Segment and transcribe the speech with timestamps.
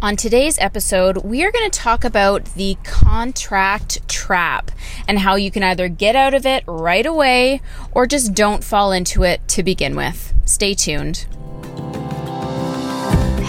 [0.00, 4.70] On today's episode, we are going to talk about the contract trap
[5.08, 7.60] and how you can either get out of it right away
[7.90, 10.32] or just don't fall into it to begin with.
[10.44, 11.26] Stay tuned.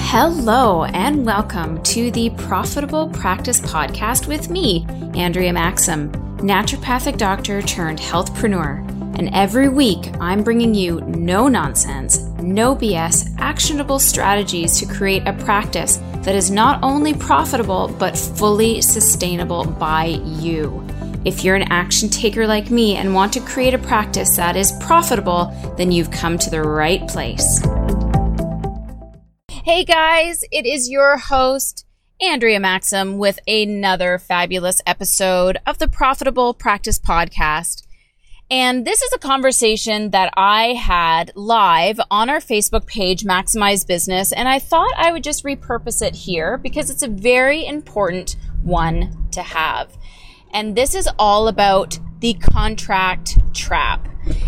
[0.10, 8.00] Hello, and welcome to the Profitable Practice Podcast with me, Andrea Maxim, naturopathic doctor turned
[8.00, 8.88] healthpreneur.
[9.20, 15.34] And every week, I'm bringing you no nonsense, no BS, actionable strategies to create a
[15.34, 20.86] practice that is not only profitable, but fully sustainable by you.
[21.26, 24.72] If you're an action taker like me and want to create a practice that is
[24.80, 27.62] profitable, then you've come to the right place.
[29.50, 31.86] Hey guys, it is your host,
[32.22, 37.84] Andrea Maxim, with another fabulous episode of the Profitable Practice Podcast.
[38.52, 44.32] And this is a conversation that I had live on our Facebook page, Maximized Business.
[44.32, 49.28] And I thought I would just repurpose it here because it's a very important one
[49.34, 49.96] to have.
[50.52, 54.08] And this is all about the contract trap.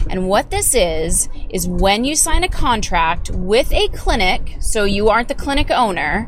[0.09, 5.09] And what this is, is when you sign a contract with a clinic, so you
[5.09, 6.27] aren't the clinic owner,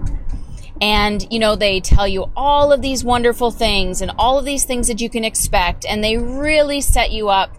[0.80, 4.66] and you know they tell you all of these wonderful things and all of these
[4.66, 7.58] things that you can expect and they really set you up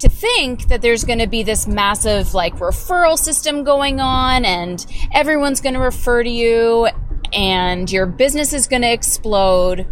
[0.00, 4.86] to think that there's going to be this massive like referral system going on and
[5.12, 6.88] everyone's going to refer to you
[7.32, 9.86] and your business is going to explode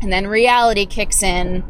[0.00, 1.64] and then reality kicks in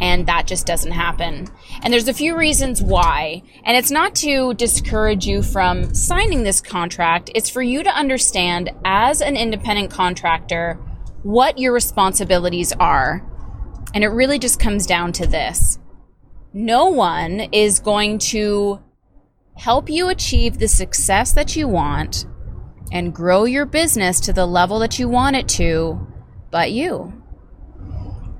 [0.00, 1.48] and that just doesn't happen.
[1.82, 3.42] And there's a few reasons why.
[3.64, 8.70] And it's not to discourage you from signing this contract, it's for you to understand
[8.84, 10.74] as an independent contractor
[11.24, 13.26] what your responsibilities are.
[13.92, 15.78] And it really just comes down to this
[16.52, 18.80] no one is going to
[19.56, 22.26] help you achieve the success that you want
[22.92, 26.06] and grow your business to the level that you want it to,
[26.50, 27.12] but you.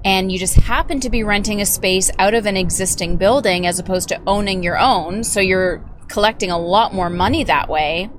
[0.04, 3.78] And you just happen to be renting a space out of an existing building as
[3.78, 5.24] opposed to owning your own.
[5.24, 8.10] So you're collecting a lot more money that way.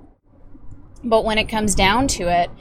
[1.04, 2.52] But when it comes down to it,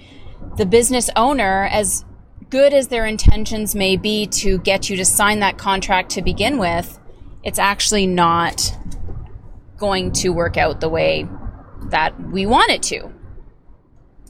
[0.57, 2.05] the business owner, as
[2.49, 6.57] good as their intentions may be to get you to sign that contract to begin
[6.59, 6.99] with,
[7.49, 8.77] it's actually not
[9.79, 11.27] going to work out the way
[11.85, 13.11] that we want it to.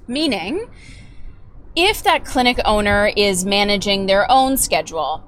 [0.07, 0.71] Meaning,
[1.75, 5.25] if that clinic owner is managing their own schedule,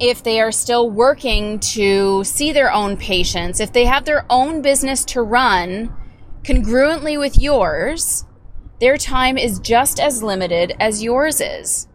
[0.00, 4.60] if they are still working to see their own patients, if they have their own
[4.60, 5.94] business to run
[6.42, 8.24] congruently with yours,
[8.80, 11.86] their time is just as limited as yours is.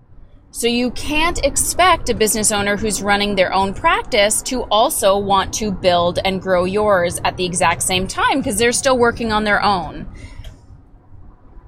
[0.57, 5.53] So you can't expect a business owner who's running their own practice to also want
[5.55, 9.43] to build and grow yours at the exact same time because they're still working on
[9.43, 10.07] their own.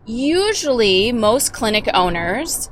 [0.05, 2.69] Usually, most clinic owners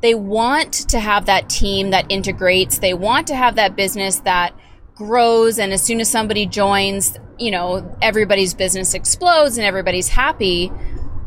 [0.00, 2.78] they want to have that team that integrates.
[2.78, 4.54] They want to have that business that
[4.94, 10.72] grows and as soon as somebody joins, you know, everybody's business explodes and everybody's happy.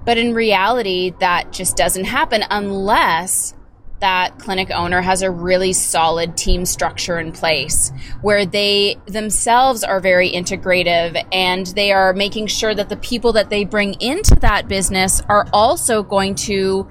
[0.03, 3.53] But in reality, that just doesn't happen unless
[4.00, 7.92] that clinic owner has a really solid team structure in place
[8.22, 13.50] where they themselves are very integrative and they are making sure that the people that
[13.50, 16.88] they bring into that business are also going to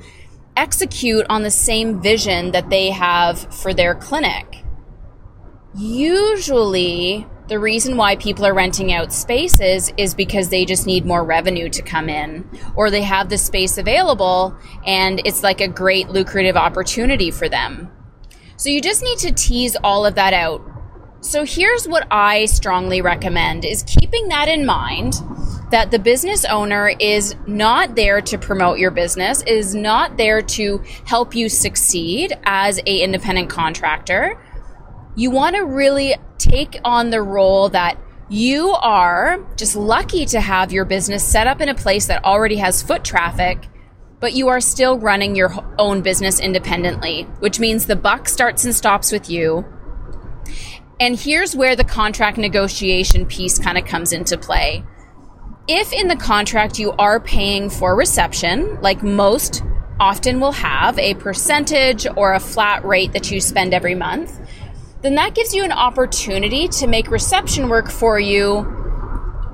[0.56, 4.64] execute on the same vision that they have for their clinic.
[5.76, 11.24] Usually, the reason why people are renting out spaces is because they just need more
[11.24, 14.56] revenue to come in or they have the space available
[14.86, 17.90] and it's like a great lucrative opportunity for them.
[18.56, 20.62] So you just need to tease all of that out.
[21.20, 25.14] So here's what I strongly recommend is keeping that in mind
[25.70, 30.82] that the business owner is not there to promote your business, is not there to
[31.06, 34.38] help you succeed as a independent contractor
[35.16, 37.98] you want to really take on the role that
[38.28, 42.56] you are just lucky to have your business set up in a place that already
[42.56, 43.68] has foot traffic,
[44.18, 48.74] but you are still running your own business independently, which means the buck starts and
[48.74, 49.64] stops with you.
[50.98, 54.84] And here's where the contract negotiation piece kind of comes into play.
[55.68, 59.62] If in the contract you are paying for reception, like most
[60.00, 64.40] often will have a percentage or a flat rate that you spend every month,
[65.04, 68.66] then that gives you an opportunity to make reception work for you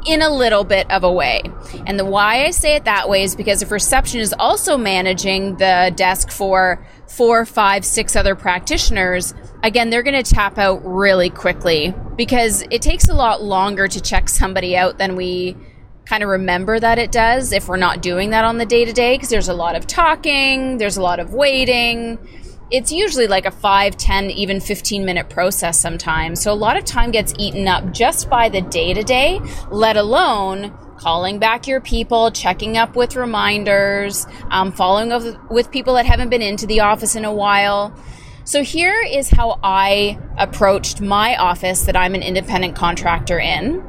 [0.07, 1.43] in a little bit of a way.
[1.87, 5.57] And the why I say it that way is because if reception is also managing
[5.57, 11.31] the desk for four, five, six other practitioners, again, they're going to tap out really
[11.31, 15.57] quickly because it takes a lot longer to check somebody out than we
[16.05, 18.93] kind of remember that it does if we're not doing that on the day to
[18.93, 22.19] day because there's a lot of talking, there's a lot of waiting.
[22.71, 26.41] It's usually like a 5, 10, even 15 minute process sometimes.
[26.41, 29.41] So a lot of time gets eaten up just by the day to day,
[29.73, 35.95] let alone calling back your people, checking up with reminders, um, following up with people
[35.95, 37.93] that haven't been into the office in a while.
[38.45, 43.83] So here is how I approached my office that I'm an independent contractor in.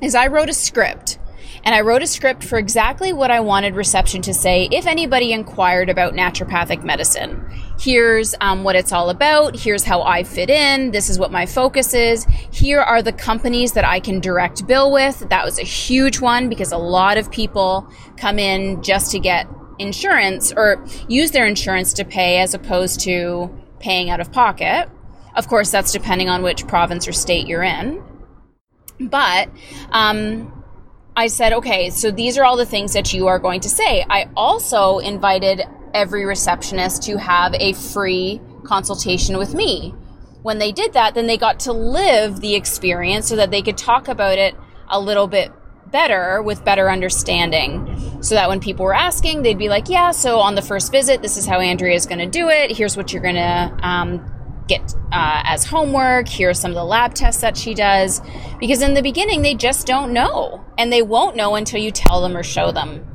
[0.00, 1.18] Is I wrote a script
[1.64, 5.32] and I wrote a script for exactly what I wanted reception to say if anybody
[5.32, 7.44] inquired about naturopathic medicine.
[7.78, 9.56] Here's um, what it's all about.
[9.56, 10.90] Here's how I fit in.
[10.90, 12.24] This is what my focus is.
[12.50, 15.28] Here are the companies that I can direct bill with.
[15.28, 19.48] That was a huge one because a lot of people come in just to get
[19.78, 24.88] insurance or use their insurance to pay as opposed to paying out of pocket.
[25.34, 28.02] Of course, that's depending on which province or state you're in.
[29.00, 29.48] But
[29.90, 30.61] um,
[31.14, 34.04] I said, okay, so these are all the things that you are going to say.
[34.08, 35.62] I also invited
[35.92, 39.94] every receptionist to have a free consultation with me.
[40.42, 43.76] When they did that, then they got to live the experience so that they could
[43.76, 44.54] talk about it
[44.88, 45.52] a little bit
[45.86, 48.22] better with better understanding.
[48.22, 51.20] So that when people were asking, they'd be like, yeah, so on the first visit,
[51.20, 52.74] this is how Andrea is going to do it.
[52.74, 56.28] Here's what you're going to um, get uh, as homework.
[56.28, 58.20] Here are some of the lab tests that she does.
[58.60, 60.64] Because in the beginning, they just don't know.
[60.78, 63.06] And they won't know until you tell them or show them.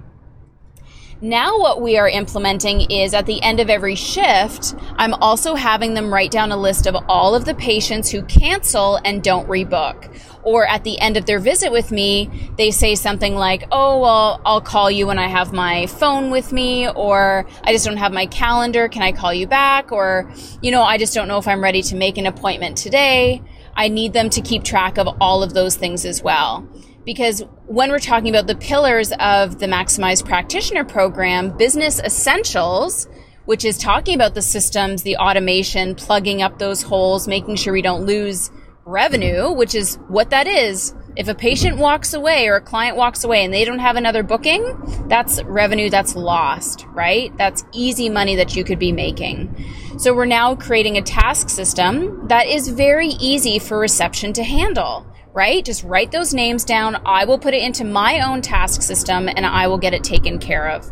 [1.20, 5.96] Now, what we are implementing is at the end of every shift, I'm also having
[5.96, 10.16] them write down a list of all of the patients who cancel and don't rebook.
[10.48, 14.40] Or at the end of their visit with me, they say something like, Oh, well,
[14.46, 18.14] I'll call you when I have my phone with me, or I just don't have
[18.14, 18.88] my calendar.
[18.88, 19.92] Can I call you back?
[19.92, 23.42] Or, you know, I just don't know if I'm ready to make an appointment today.
[23.76, 26.66] I need them to keep track of all of those things as well
[27.04, 33.08] because when we're talking about the pillars of the Maximized Practitioner Program, business essentials,
[33.44, 37.82] which is talking about the systems, the automation, plugging up those holes, making sure we
[37.82, 38.50] don't lose
[38.88, 40.96] revenue, which is what that is.
[41.16, 44.24] If a patient walks away or a client walks away and they don't have another
[44.24, 47.36] booking, that's revenue that's lost, right?
[47.38, 49.66] That's easy money that you could be making.
[49.98, 55.06] So we're now creating a task system that is very easy for reception to handle
[55.34, 55.64] right?
[55.64, 57.00] Just write those names down.
[57.06, 60.40] I will put it into my own task system and I will get it taken
[60.40, 60.92] care of.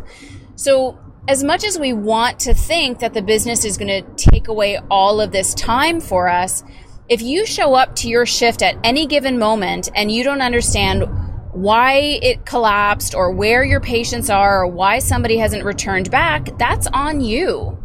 [0.54, 0.96] So,
[1.26, 4.78] as much as we want to think that the business is going to take away
[4.88, 6.62] all of this time for us,
[7.08, 11.04] if you show up to your shift at any given moment and you don't understand
[11.52, 16.88] why it collapsed or where your patients are or why somebody hasn't returned back, that's
[16.88, 17.78] on you.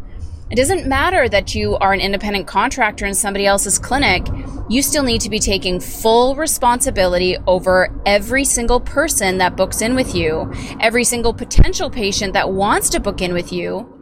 [0.50, 4.26] It doesn't matter that you are an independent contractor in somebody else's clinic.
[4.68, 9.94] You still need to be taking full responsibility over every single person that books in
[9.94, 14.01] with you, every single potential patient that wants to book in with you,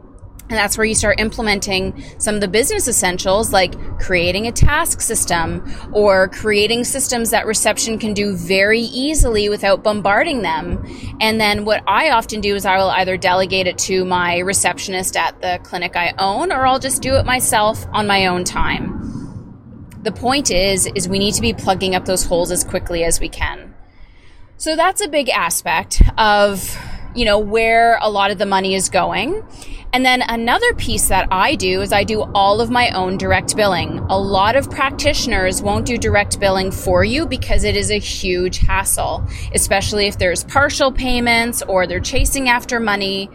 [0.51, 4.99] and that's where you start implementing some of the business essentials like creating a task
[4.99, 5.63] system
[5.93, 10.85] or creating systems that reception can do very easily without bombarding them.
[11.21, 15.15] And then what I often do is I will either delegate it to my receptionist
[15.15, 18.97] at the clinic I own or I'll just do it myself on my own time.
[20.03, 23.21] The point is is we need to be plugging up those holes as quickly as
[23.21, 23.73] we can.
[24.57, 26.77] So that's a big aspect of
[27.15, 29.45] you know where a lot of the money is going
[29.93, 33.55] and then another piece that I do is I do all of my own direct
[33.57, 33.99] billing.
[34.09, 38.59] A lot of practitioners won't do direct billing for you because it is a huge
[38.59, 43.29] hassle, especially if there's partial payments or they're chasing after money.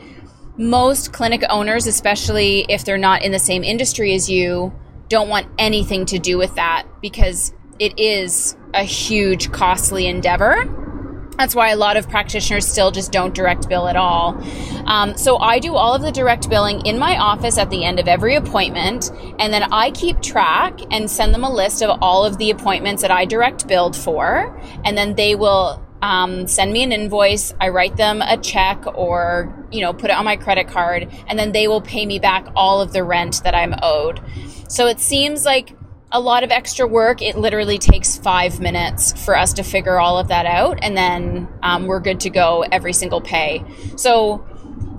[0.57, 4.73] Most clinic owners, especially if they're not in the same industry as you,
[5.09, 10.86] don't want anything to do with that because it is a huge, costly endeavor.
[11.39, 14.43] That's why a lot of practitioners still just don't direct bill at all.
[14.87, 18.01] Um, so I do all of the direct billing in my office at the end
[18.01, 22.25] of every appointment, and then I keep track and send them a list of all
[22.25, 26.83] of the appointments that I direct billed for, and then they will um, send me
[26.83, 27.53] an invoice.
[27.61, 31.39] I write them a check or you know put it on my credit card, and
[31.39, 34.21] then they will pay me back all of the rent that I'm owed.
[34.69, 35.77] So it seems like
[36.17, 37.21] a lot of extra work.
[37.21, 41.47] It literally takes five minutes for us to figure all of that out, and then
[41.63, 43.63] um, we're good to go every single pay.
[43.97, 44.43] So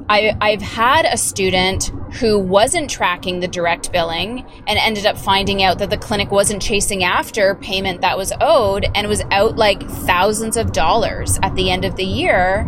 [0.07, 5.63] I, I've had a student who wasn't tracking the direct billing and ended up finding
[5.63, 9.81] out that the clinic wasn't chasing after payment that was owed and was out like
[9.89, 12.63] thousands of dollars at the end of the year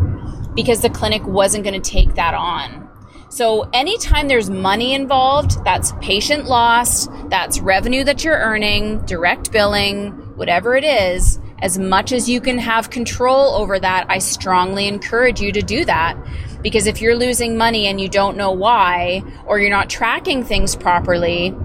[0.56, 2.89] because the clinic wasn't going to take that on.
[3.32, 10.10] So anytime there's money involved, that's patient loss, that's revenue that you're earning, direct billing,
[10.36, 15.42] whatever it is, As much as you can have control over that, I strongly encourage
[15.42, 16.18] you to do that.
[16.62, 20.76] Because if you're losing money and you don't know why, or you're not tracking things
[20.76, 21.56] properly,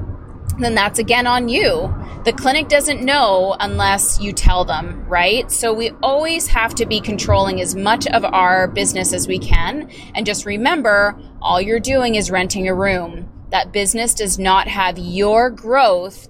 [0.58, 1.92] then that's again on you.
[2.24, 5.50] The clinic doesn't know unless you tell them, right?
[5.50, 9.90] So we always have to be controlling as much of our business as we can.
[10.14, 13.28] And just remember, all you're doing is renting a room.
[13.50, 16.28] That business does not have your growth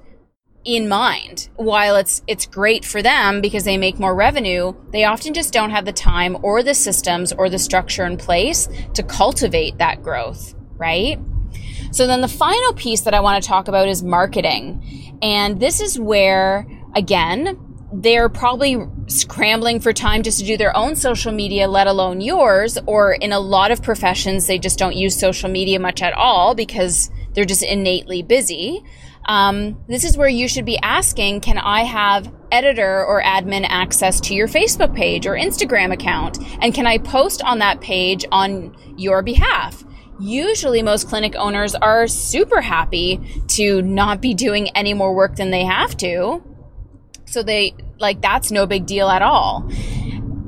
[0.64, 1.48] in mind.
[1.56, 5.70] While it's it's great for them because they make more revenue, they often just don't
[5.70, 10.54] have the time or the systems or the structure in place to cultivate that growth,
[10.76, 11.18] right?
[11.94, 15.16] So then the final piece that I want to talk about is marketing.
[15.22, 17.56] And this is where again,
[17.92, 22.78] they're probably scrambling for time just to do their own social media, let alone yours.
[22.86, 26.56] Or in a lot of professions, they just don't use social media much at all
[26.56, 28.82] because they're just innately busy
[29.26, 34.20] um, this is where you should be asking Can I have editor or admin access
[34.20, 36.38] to your Facebook page or Instagram account?
[36.60, 39.83] And can I post on that page on your behalf?
[40.20, 45.50] Usually, most clinic owners are super happy to not be doing any more work than
[45.50, 46.42] they have to.
[47.26, 49.68] So, they like that's no big deal at all.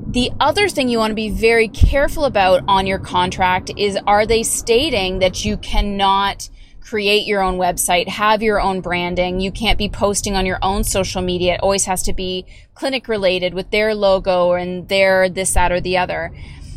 [0.08, 4.25] The other thing you want to be very careful about on your contract is are
[4.25, 6.49] they stating that you cannot
[6.87, 9.40] create your own website, have your own branding.
[9.40, 11.54] You can't be posting on your own social media.
[11.54, 15.80] It always has to be clinic related with their logo and their this, that, or
[15.80, 16.32] the other.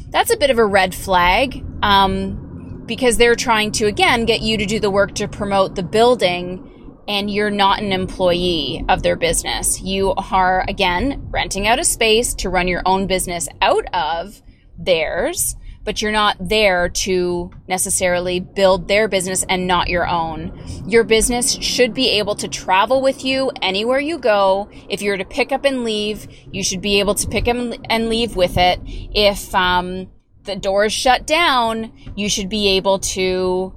[0.10, 2.49] That's a bit of a red flag um,
[2.90, 6.66] because they're trying to, again, get you to do the work to promote the building
[7.08, 9.80] and you're not an employee of their business.
[9.82, 14.42] You are, again, renting out a space to run your own business out of
[14.78, 15.56] theirs
[15.86, 20.52] but you're not there to necessarily build their business and not your own.
[20.86, 24.70] Your business should be able to travel with you anywhere you go.
[24.88, 27.56] If you're to pick up and leave, you should be able to pick up
[27.90, 28.80] and leave with it.
[28.86, 30.10] If um,
[30.44, 33.74] the doors shut down, you should be able to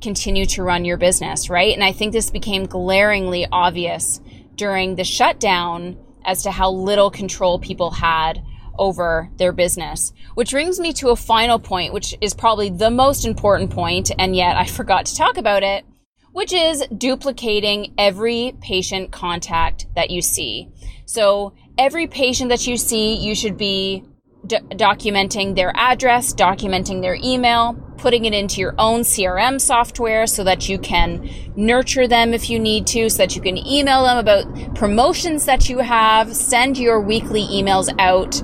[0.00, 1.74] continue to run your business, right?
[1.74, 4.20] And I think this became glaringly obvious
[4.54, 8.42] during the shutdown as to how little control people had
[8.78, 10.12] over their business.
[10.34, 14.34] Which brings me to a final point, which is probably the most important point, and
[14.34, 15.84] yet I forgot to talk about it,
[16.32, 20.68] which is duplicating every patient contact that you see.
[21.04, 24.04] So every patient that you see, you should be
[24.46, 30.68] documenting their address, documenting their email, putting it into your own CRM software so that
[30.68, 34.74] you can nurture them if you need to, so that you can email them about
[34.74, 38.42] promotions that you have, send your weekly emails out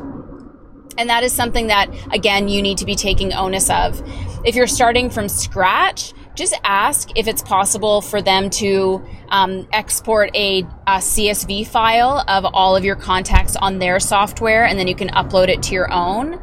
[0.98, 4.02] and that is something that, again, you need to be taking onus of.
[4.44, 10.30] If you're starting from scratch, just ask if it's possible for them to um, export
[10.36, 14.94] a, a, CSV file of all of your contacts on their software, and then you
[14.94, 16.40] can upload it to your own.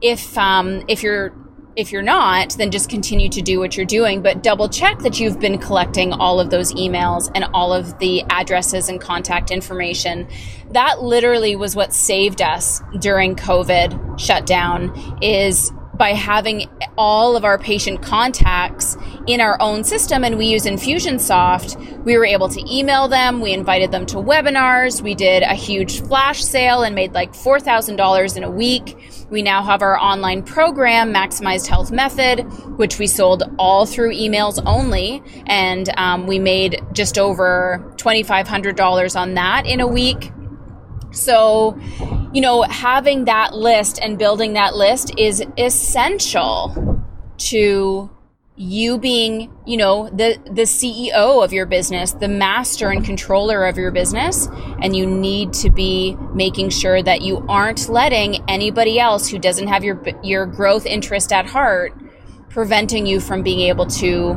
[0.00, 1.34] If um, if you're
[1.78, 5.20] if you're not, then just continue to do what you're doing, but double check that
[5.20, 10.26] you've been collecting all of those emails and all of the addresses and contact information.
[10.72, 17.58] That literally was what saved us during COVID shutdown is by having all of our
[17.58, 23.08] patient contacts in our own system and we use Infusionsoft, we were able to email
[23.08, 27.32] them, we invited them to webinars, we did a huge flash sale and made like
[27.32, 29.26] $4,000 in a week.
[29.30, 32.40] We now have our online program, Maximized Health Method,
[32.78, 35.22] which we sold all through emails only.
[35.46, 40.32] And um, we made just over $2,500 on that in a week.
[41.10, 41.78] So,
[42.32, 47.02] you know, having that list and building that list is essential
[47.38, 48.10] to
[48.56, 53.76] you being, you know, the the CEO of your business, the master and controller of
[53.76, 54.48] your business,
[54.82, 59.68] and you need to be making sure that you aren't letting anybody else who doesn't
[59.68, 61.92] have your your growth interest at heart
[62.50, 64.34] preventing you from being able to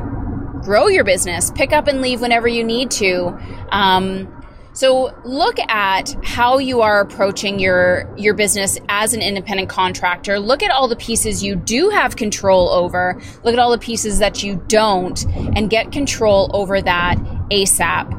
[0.62, 3.36] grow your business, pick up and leave whenever you need to.
[3.72, 4.41] Um,
[4.74, 10.40] so look at how you are approaching your your business as an independent contractor.
[10.40, 13.22] Look at all the pieces you do have control over.
[13.44, 15.24] Look at all the pieces that you don't
[15.56, 17.18] and get control over that
[17.52, 18.18] ASAP.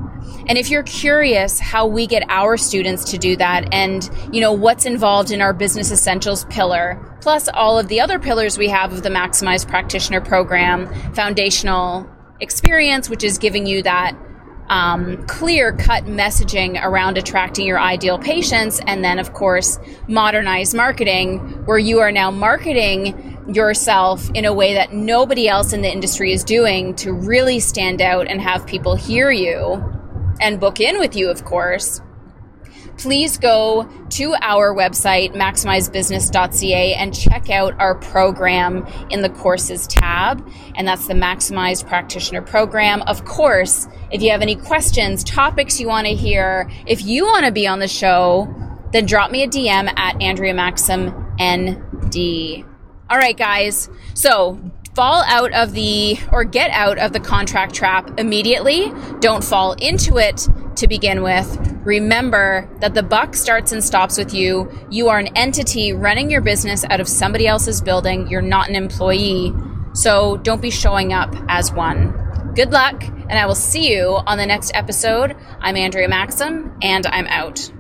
[0.48, 4.52] And if you're curious how we get our students to do that and, you know,
[4.52, 8.92] what's involved in our business essentials pillar, plus all of the other pillars we have
[8.92, 14.16] of the Maximized Practitioner program, foundational experience, which is giving you that
[14.68, 18.80] um, clear cut messaging around attracting your ideal patients.
[18.86, 19.78] And then, of course,
[20.08, 25.82] modernized marketing, where you are now marketing yourself in a way that nobody else in
[25.82, 29.82] the industry is doing to really stand out and have people hear you
[30.40, 32.00] and book in with you, of course.
[32.98, 40.46] Please go to our website, maximizedbusiness.ca, and check out our program in the courses tab.
[40.74, 43.02] And that's the Maximized Practitioner Program.
[43.02, 47.46] Of course, if you have any questions, topics you want to hear, if you want
[47.46, 48.54] to be on the show,
[48.92, 51.08] then drop me a DM at Andrea Maxim
[51.40, 52.64] ND.
[53.10, 53.88] All right, guys.
[54.14, 54.60] So
[54.94, 58.92] fall out of the or get out of the contract trap immediately.
[59.20, 60.46] Don't fall into it
[60.76, 61.71] to begin with.
[61.84, 64.70] Remember that the buck starts and stops with you.
[64.88, 68.28] You are an entity running your business out of somebody else's building.
[68.28, 69.52] You're not an employee.
[69.92, 72.52] So don't be showing up as one.
[72.54, 75.36] Good luck, and I will see you on the next episode.
[75.60, 77.72] I'm Andrea Maxim, and I'm out.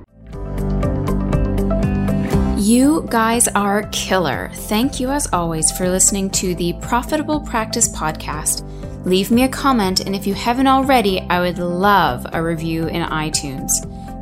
[2.58, 4.50] You guys are killer.
[4.54, 8.66] Thank you, as always, for listening to the Profitable Practice Podcast.
[9.04, 13.02] Leave me a comment, and if you haven't already, I would love a review in
[13.02, 13.70] iTunes.